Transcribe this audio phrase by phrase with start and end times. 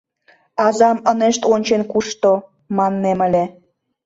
[0.65, 2.31] Азам ынешт ончен кушто,
[2.77, 3.43] маннем ыле.